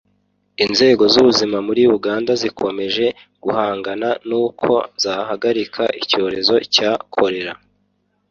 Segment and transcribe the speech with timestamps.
[0.65, 3.05] Inzego z’ubuzima muri Uganda zikomeje
[3.43, 4.71] guhangana n’uko
[5.03, 7.53] zahagarika icyorezo cya Cholera